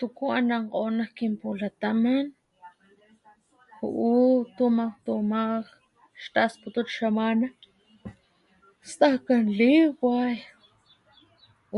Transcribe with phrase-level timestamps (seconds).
[0.00, 2.24] Tukú anankgó nak kinpulataman
[3.76, 4.14] ju'u
[4.56, 5.62] tumaj tumaj
[6.22, 7.46] xtaxputut xamana
[8.90, 10.32] stakanliway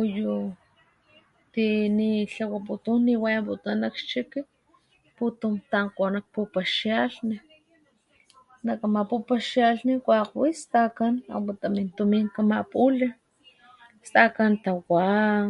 [0.00, 0.34] oyu
[1.52, 4.40] tini xlawaputum ni wekg litlan nak chiki
[5.16, 7.36] putum tankgolo ku puxexni
[8.64, 13.08] na kamapupuxexni kgwewispakgan ama tamin tumín tamapulhi
[14.08, 15.46] statantakwán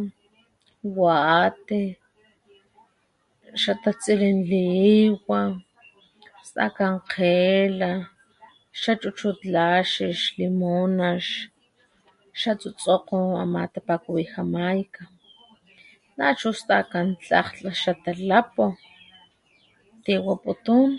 [0.99, 1.83] wati
[3.61, 5.41] xa tatsilin liwa
[6.47, 7.91] stakan kgela
[8.81, 11.25] xachuchut laxix limunax
[12.41, 15.03] xatutsokgo amá tipat wi jamaika
[16.17, 18.65] nachu stakan tlakgtla xatalapu
[20.05, 20.89] tiwaputún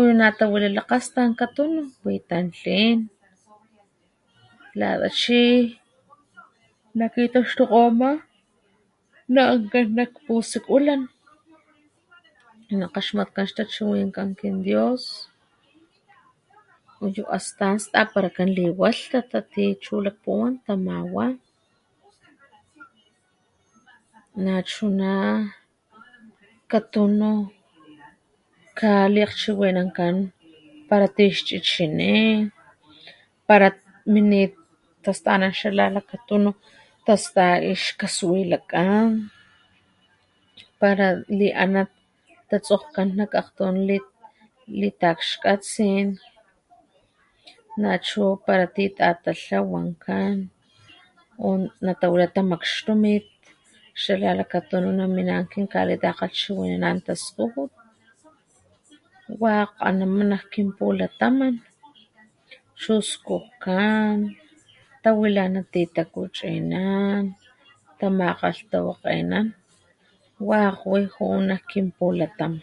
[0.00, 1.72] y natanwirilakgaspan katum
[2.04, 2.98] wi tantlin
[4.78, 5.44] lalaxi
[6.98, 8.12] laki tuxtukgu amá
[9.32, 11.02] nak kganak kgawasakwelan
[12.80, 15.04] nak kaxmatkgaxtak chiwinkan kindios
[16.96, 21.32] kuyu akstastak parakan lhiwa lhtakgati chu lakpuwán tanawal
[24.44, 25.16] na chuná
[26.70, 27.30] katunu
[28.78, 30.16] kgali akgchiwinankán
[30.88, 32.16] para tixchichiní
[33.48, 33.62] par
[34.12, 34.52] minit
[35.04, 36.50] tustanán xalá lakatunu
[37.06, 39.08] pax ta ixkasuwi lakgán
[40.78, 41.08] para
[41.38, 41.82] li ana
[42.48, 44.06] tatsokgan nak kakgtanlit
[44.80, 46.08] lipaxkatsin
[47.80, 50.36] na chu para titatlalhawankán
[51.42, 53.26] wan latawa tamakgxtumit
[54.02, 57.62] xala lakatanu na mina kinkaretakachiwinan taskuju
[59.42, 61.54] wekg kgal namana kinpulataman
[62.80, 64.18] chu xkgokgán
[65.02, 67.24] tawilá natit takuchinán
[67.98, 68.28] kama
[68.66, 69.38] kgalhtawakgena
[70.48, 72.54] wa jul j'un nak kinpulataman.